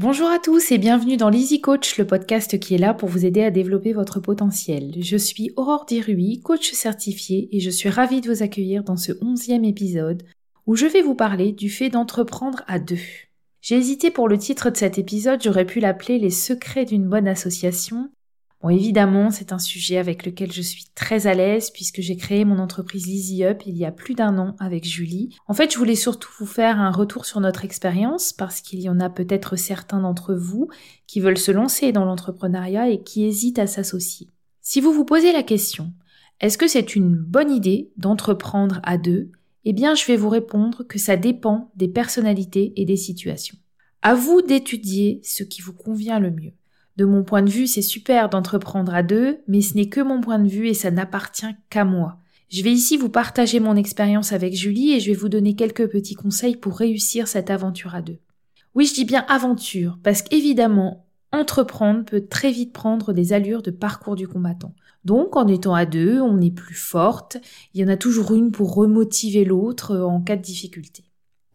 [0.00, 3.26] Bonjour à tous et bienvenue dans l'Easy Coach, le podcast qui est là pour vous
[3.26, 4.94] aider à développer votre potentiel.
[5.00, 9.10] Je suis Aurore Dirui, coach certifié et je suis ravie de vous accueillir dans ce
[9.20, 10.22] onzième épisode
[10.66, 13.00] où je vais vous parler du fait d'entreprendre à deux.
[13.60, 17.26] J'ai hésité pour le titre de cet épisode, j'aurais pu l'appeler Les secrets d'une bonne
[17.26, 18.08] association,
[18.60, 22.44] Bon, évidemment, c'est un sujet avec lequel je suis très à l'aise puisque j'ai créé
[22.44, 25.36] mon entreprise Easy Up il y a plus d'un an avec Julie.
[25.46, 28.88] En fait, je voulais surtout vous faire un retour sur notre expérience parce qu'il y
[28.88, 30.68] en a peut-être certains d'entre vous
[31.06, 34.28] qui veulent se lancer dans l'entrepreneuriat et qui hésitent à s'associer.
[34.60, 35.92] Si vous vous posez la question,
[36.40, 39.30] est-ce que c'est une bonne idée d'entreprendre à deux?
[39.64, 43.56] Eh bien, je vais vous répondre que ça dépend des personnalités et des situations.
[44.02, 46.54] À vous d'étudier ce qui vous convient le mieux.
[46.98, 50.20] De mon point de vue, c'est super d'entreprendre à deux, mais ce n'est que mon
[50.20, 52.18] point de vue et ça n'appartient qu'à moi.
[52.48, 55.88] Je vais ici vous partager mon expérience avec Julie et je vais vous donner quelques
[55.88, 58.18] petits conseils pour réussir cette aventure à deux.
[58.74, 63.70] Oui, je dis bien aventure, parce qu'évidemment, entreprendre peut très vite prendre des allures de
[63.70, 64.74] parcours du combattant.
[65.04, 67.36] Donc, en étant à deux, on est plus forte,
[67.74, 71.07] il y en a toujours une pour remotiver l'autre en cas de difficulté.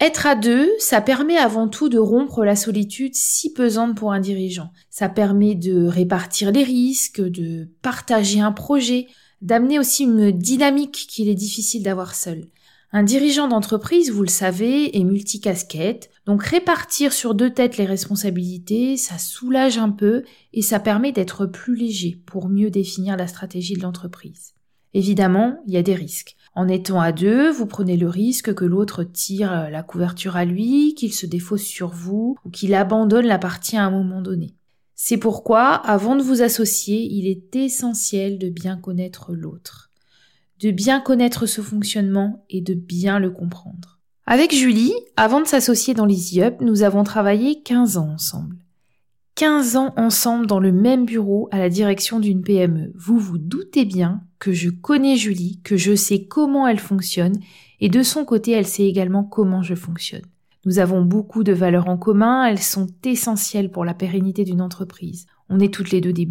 [0.04, 4.20] Être à deux, ça permet avant tout de rompre la solitude si pesante pour un
[4.20, 4.74] dirigeant.
[4.90, 9.08] Ça permet de répartir les risques, de partager un projet,
[9.42, 12.50] d'amener aussi une dynamique qu'il est difficile d'avoir seul.
[12.92, 18.98] Un dirigeant d'entreprise, vous le savez, est multicasquette, donc répartir sur deux têtes les responsabilités,
[18.98, 23.76] ça soulage un peu et ça permet d'être plus léger pour mieux définir la stratégie
[23.76, 24.54] de l'entreprise.
[24.94, 26.36] Évidemment, il y a des risques.
[26.56, 30.94] En étant à deux, vous prenez le risque que l'autre tire la couverture à lui,
[30.96, 34.54] qu'il se défausse sur vous ou qu'il abandonne la partie à un moment donné.
[34.96, 39.90] C'est pourquoi, avant de vous associer, il est essentiel de bien connaître l'autre,
[40.60, 44.00] de bien connaître ce fonctionnement et de bien le comprendre.
[44.26, 48.56] Avec Julie, avant de s'associer dans l'Easy Up, nous avons travaillé 15 ans ensemble.
[49.36, 52.94] 15 ans ensemble dans le même bureau à la direction d'une PME.
[52.96, 57.40] Vous vous doutez bien que je connais Julie, que je sais comment elle fonctionne,
[57.80, 60.26] et de son côté, elle sait également comment je fonctionne.
[60.66, 65.28] Nous avons beaucoup de valeurs en commun, elles sont essentielles pour la pérennité d'une entreprise.
[65.48, 66.28] On est toutes les deux des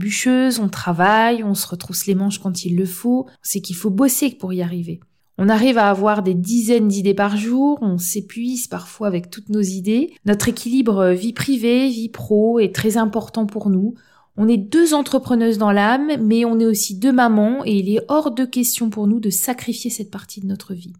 [0.61, 3.89] on travaille, on se retrousse les manches quand il le faut, on sait qu'il faut
[3.89, 5.01] bosser pour y arriver.
[5.39, 9.63] On arrive à avoir des dizaines d'idées par jour, on s'épuise parfois avec toutes nos
[9.63, 10.13] idées.
[10.27, 13.95] Notre équilibre vie privée, vie pro est très important pour nous.
[14.37, 18.05] On est deux entrepreneuses dans l'âme, mais on est aussi deux mamans et il est
[18.09, 20.95] hors de question pour nous de sacrifier cette partie de notre vie.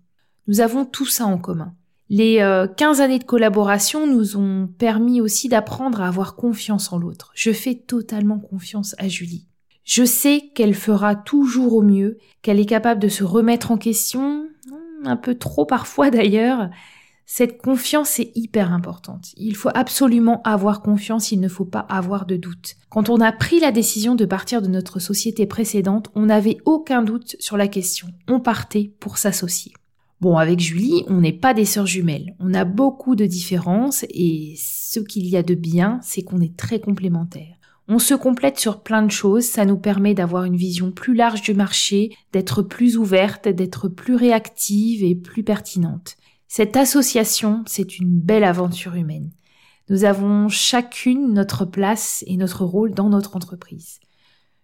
[0.49, 1.75] Nous avons tout ça en commun.
[2.11, 2.37] Les
[2.77, 7.33] 15 euh, années de collaboration nous ont permis aussi d'apprendre à avoir confiance en l'autre.
[7.35, 9.47] Je fais totalement confiance à Julie.
[9.85, 14.47] Je sais qu'elle fera toujours au mieux, qu'elle est capable de se remettre en question,
[15.05, 16.69] un peu trop parfois d'ailleurs.
[17.35, 19.33] Cette confiance est hyper importante.
[19.39, 22.75] Il faut absolument avoir confiance, il ne faut pas avoir de doute.
[22.91, 27.01] Quand on a pris la décision de partir de notre société précédente, on n'avait aucun
[27.01, 28.09] doute sur la question.
[28.29, 29.73] On partait pour s'associer.
[30.21, 32.37] Bon, avec Julie, on n'est pas des sœurs jumelles.
[32.39, 36.55] On a beaucoup de différences et ce qu'il y a de bien, c'est qu'on est
[36.55, 37.57] très complémentaires.
[37.89, 41.41] On se complète sur plein de choses, ça nous permet d'avoir une vision plus large
[41.41, 46.17] du marché, d'être plus ouverte, d'être plus réactive et plus pertinente.
[46.55, 49.31] Cette association, c'est une belle aventure humaine.
[49.89, 54.01] Nous avons chacune notre place et notre rôle dans notre entreprise.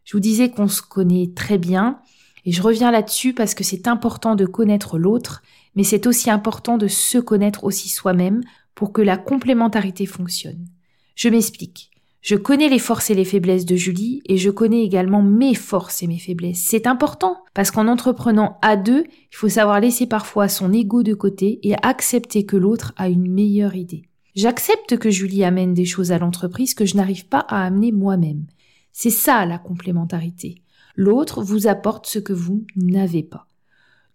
[0.04, 2.02] Je vous disais qu'on se connaît très bien,
[2.44, 5.42] et je reviens là-dessus parce que c'est important de connaître l'autre,
[5.76, 8.42] mais c'est aussi important de se connaître aussi soi-même
[8.74, 10.66] pour que la complémentarité fonctionne.
[11.14, 11.90] Je m'explique.
[12.28, 16.02] Je connais les forces et les faiblesses de Julie et je connais également mes forces
[16.02, 16.62] et mes faiblesses.
[16.62, 21.14] C'est important parce qu'en entreprenant à deux, il faut savoir laisser parfois son ego de
[21.14, 24.02] côté et accepter que l'autre a une meilleure idée.
[24.34, 28.44] J'accepte que Julie amène des choses à l'entreprise que je n'arrive pas à amener moi-même.
[28.92, 30.56] C'est ça la complémentarité.
[30.96, 33.46] L'autre vous apporte ce que vous n'avez pas.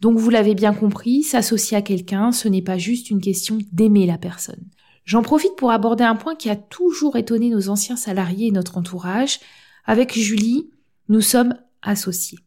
[0.01, 4.06] Donc vous l'avez bien compris, s'associer à quelqu'un, ce n'est pas juste une question d'aimer
[4.06, 4.66] la personne.
[5.06, 8.77] J'en profite pour aborder un point qui a toujours étonné nos anciens salariés et notre
[8.77, 9.39] entourage.
[9.86, 10.69] Avec Julie,
[11.10, 12.39] nous sommes associés.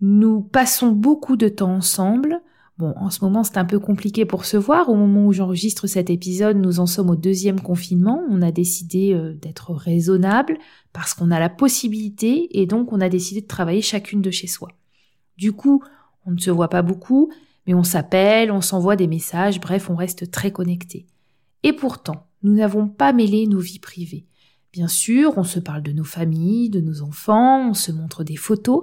[0.00, 2.40] Nous passons beaucoup de temps ensemble.
[2.78, 4.88] Bon, en ce moment, c'est un peu compliqué pour se voir.
[4.88, 8.24] Au moment où j'enregistre cet épisode, nous en sommes au deuxième confinement.
[8.30, 10.58] On a décidé euh, d'être raisonnable
[10.92, 14.46] parce qu'on a la possibilité et donc on a décidé de travailler chacune de chez
[14.46, 14.70] soi.
[15.36, 15.84] Du coup,
[16.26, 17.30] on ne se voit pas beaucoup,
[17.66, 21.06] mais on s'appelle, on s'envoie des messages, bref, on reste très connectés.
[21.62, 24.26] Et pourtant, nous n'avons pas mêlé nos vies privées.
[24.72, 28.36] Bien sûr, on se parle de nos familles, de nos enfants, on se montre des
[28.36, 28.82] photos,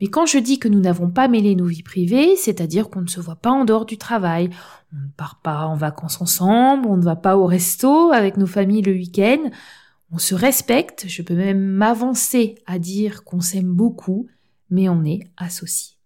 [0.00, 3.08] mais quand je dis que nous n'avons pas mêlé nos vies privées, c'est-à-dire qu'on ne
[3.08, 4.50] se voit pas en dehors du travail,
[4.92, 8.46] on ne part pas en vacances ensemble, on ne va pas au resto avec nos
[8.46, 9.50] familles le week-end,
[10.12, 14.28] On se respecte, je peux même m'avancer à dire qu'on s'aime beaucoup,
[14.70, 15.96] mais on est associé.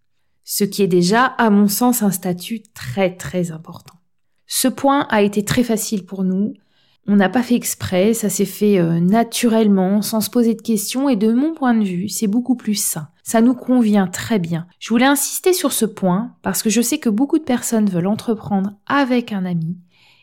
[0.43, 3.98] Ce qui est déjà, à mon sens, un statut très très important.
[4.51, 6.53] Ce point a été très facile pour nous.
[7.07, 11.07] On n'a pas fait exprès, ça s'est fait euh, naturellement, sans se poser de questions,
[11.07, 13.09] et de mon point de vue, c'est beaucoup plus sain.
[13.23, 14.65] Ça nous convient très bien.
[14.79, 18.07] Je voulais insister sur ce point parce que je sais que beaucoup de personnes veulent
[18.07, 19.77] entreprendre avec un ami,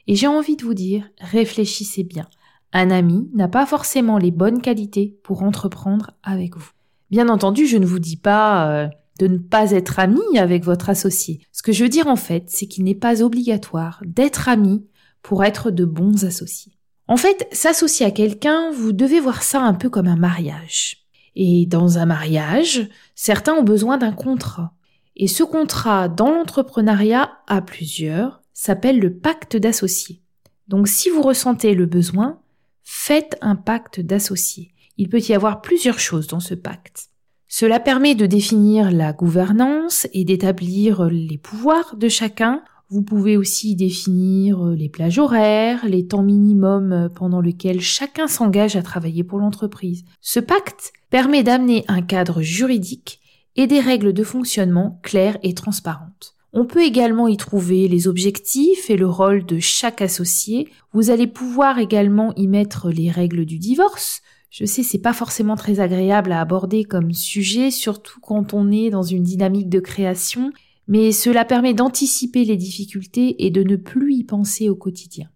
[0.09, 2.27] et j'ai envie de vous dire, réfléchissez bien.
[2.73, 6.71] Un ami n'a pas forcément les bonnes qualités pour entreprendre avec vous.
[7.11, 8.89] Bien entendu, je ne vous dis pas euh,
[9.19, 11.41] de ne pas être ami avec votre associé.
[11.53, 14.87] Ce que je veux dire en fait, c'est qu'il n'est pas obligatoire d'être ami
[15.23, 16.73] pour être de bons associés.
[17.09, 21.07] En fait, s'associer à quelqu'un, vous devez voir ça un peu comme un mariage.
[21.37, 24.73] Et dans un mariage, certains ont besoin d'un contrat.
[25.17, 30.23] Et ce contrat dans l'entrepreneuriat à plusieurs s'appelle le pacte d'associés.
[30.69, 32.41] Donc si vous ressentez le besoin,
[32.83, 34.73] faites un pacte d'associés.
[34.97, 37.11] Il peut y avoir plusieurs choses dans ce pacte.
[37.49, 42.63] Cela permet de définir la gouvernance et d'établir les pouvoirs de chacun.
[42.91, 48.83] Vous pouvez aussi définir les plages horaires, les temps minimums pendant lesquels chacun s'engage à
[48.83, 50.05] travailler pour l'entreprise.
[50.21, 53.21] Ce pacte permet d'amener un cadre juridique
[53.57, 56.35] et des règles de fonctionnement claires et transparentes.
[56.53, 60.69] On peut également y trouver les objectifs et le rôle de chaque associé.
[60.93, 65.57] Vous allez pouvoir également y mettre les règles du divorce, je sais, c'est pas forcément
[65.57, 70.53] très agréable à aborder comme sujet, surtout quand on est dans une dynamique de création,
[70.89, 75.29] mais cela permet d'anticiper les difficultés et de ne plus y penser au quotidien.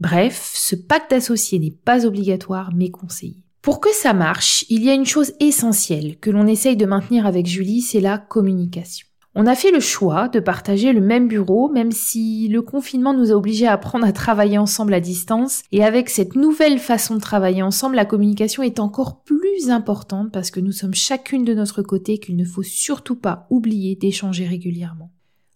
[0.00, 3.42] Bref, ce pacte d'associés n'est pas obligatoire mais conseillé.
[3.62, 7.26] Pour que ça marche, il y a une chose essentielle que l'on essaye de maintenir
[7.26, 9.08] avec Julie, c'est la communication.
[9.38, 13.32] On a fait le choix de partager le même bureau, même si le confinement nous
[13.32, 15.62] a obligés à apprendre à travailler ensemble à distance.
[15.72, 20.50] Et avec cette nouvelle façon de travailler ensemble, la communication est encore plus importante parce
[20.50, 25.10] que nous sommes chacune de notre côté qu'il ne faut surtout pas oublier d'échanger régulièrement.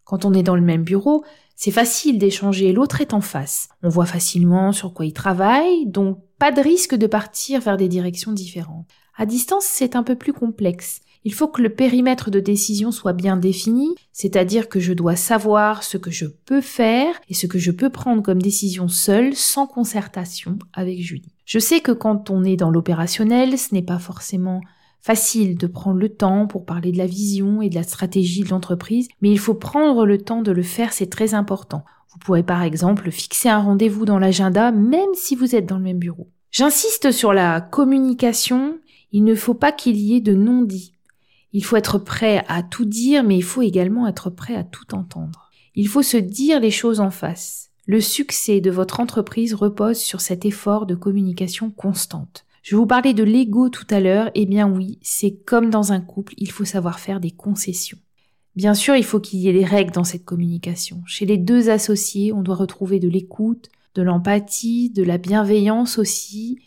[0.04, 1.24] Quand on est dans le même bureau,
[1.56, 3.70] c'est facile d'échanger, l'autre est en face.
[3.82, 7.88] On voit facilement sur quoi il travaille, donc pas de risque de partir vers des
[7.88, 8.90] directions différentes.
[9.16, 11.00] À distance, c'est un peu plus complexe.
[11.24, 15.82] Il faut que le périmètre de décision soit bien défini, c'est-à-dire que je dois savoir
[15.82, 19.66] ce que je peux faire et ce que je peux prendre comme décision seule sans
[19.66, 21.34] concertation avec Julie.
[21.44, 24.62] Je sais que quand on est dans l'opérationnel, ce n'est pas forcément
[25.00, 28.48] facile de prendre le temps pour parler de la vision et de la stratégie de
[28.48, 31.84] l'entreprise, mais il faut prendre le temps de le faire, c'est très important.
[32.12, 35.84] Vous pourrez par exemple fixer un rendez-vous dans l'agenda même si vous êtes dans le
[35.84, 36.28] même bureau.
[36.50, 38.78] J'insiste sur la communication,
[39.12, 40.92] il ne faut pas qu'il y ait de non-dit.
[41.52, 44.94] Il faut être prêt à tout dire, mais il faut également être prêt à tout
[44.94, 45.50] entendre.
[45.74, 47.70] Il faut se dire les choses en face.
[47.86, 52.44] Le succès de votre entreprise repose sur cet effort de communication constante.
[52.62, 56.00] Je vous parlais de l'ego tout à l'heure, eh bien oui, c'est comme dans un
[56.00, 57.98] couple, il faut savoir faire des concessions.
[58.54, 61.02] Bien sûr, il faut qu'il y ait des règles dans cette communication.
[61.06, 66.58] Chez les deux associés, on doit retrouver de l'écoute, de l'empathie, de la bienveillance aussi.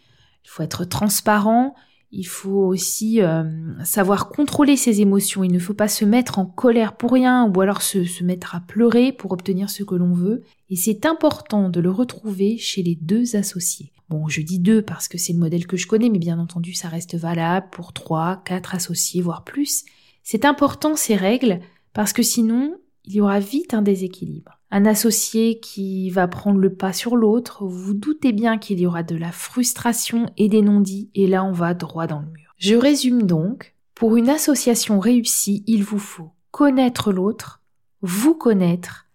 [0.44, 1.75] Il faut être transparent,
[2.15, 3.44] il faut aussi euh,
[3.83, 5.44] savoir contrôler ses émotions.
[5.44, 8.54] Il ne faut pas se mettre en colère pour rien ou alors se, se mettre
[8.56, 10.44] à pleurer pour obtenir ce que l'on veut.
[10.69, 13.92] Et c'est important de le retrouver chez les deux associés.
[14.10, 16.74] Bon, je dis deux parce que c'est le modèle que je connais, mais bien entendu,
[16.74, 19.84] ça reste valable pour trois, quatre associés, voire plus.
[20.22, 21.62] C'est important ces règles
[21.93, 26.74] parce que sinon, il y aura vite un déséquilibre un associé qui va prendre le
[26.74, 31.12] pas sur l'autre, vous doutez bien qu'il y aura de la frustration et des non-dits,
[31.13, 32.56] et là on va droit dans le mur.
[32.58, 37.62] Je résume donc, pour une association réussie, il vous faut connaître l'autre,
[38.01, 39.06] vous connaître,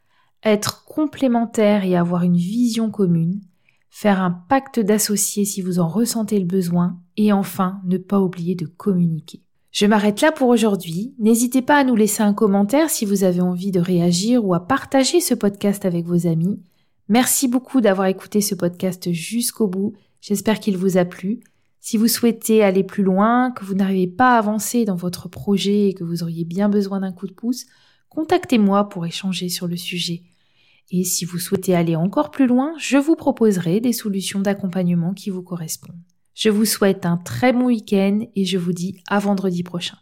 [0.44, 3.40] être complémentaire et avoir une vision commune,
[3.90, 8.54] faire un pacte d'associés si vous en ressentez le besoin, et enfin ne pas oublier
[8.54, 9.42] de communiquer.
[9.78, 11.14] Je m'arrête là pour aujourd'hui.
[11.20, 14.66] N'hésitez pas à nous laisser un commentaire si vous avez envie de réagir ou à
[14.66, 16.60] partager ce podcast avec vos amis.
[17.08, 19.92] Merci beaucoup d'avoir écouté ce podcast jusqu'au bout.
[20.20, 21.38] J'espère qu'il vous a plu.
[21.78, 25.90] Si vous souhaitez aller plus loin, que vous n'arrivez pas à avancer dans votre projet
[25.90, 27.64] et que vous auriez bien besoin d'un coup de pouce,
[28.08, 30.24] contactez-moi pour échanger sur le sujet.
[30.90, 35.30] Et si vous souhaitez aller encore plus loin, je vous proposerai des solutions d'accompagnement qui
[35.30, 36.02] vous correspondent.
[36.38, 39.98] Je vous souhaite un très bon week-end et je vous dis à vendredi prochain.